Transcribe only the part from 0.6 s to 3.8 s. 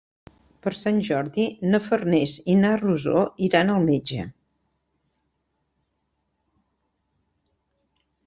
Per Sant Jordi na Farners i na Rosó iran